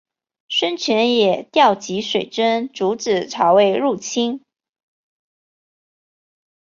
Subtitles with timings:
[0.49, 4.41] 孙权也调集水军阻止曹魏入侵。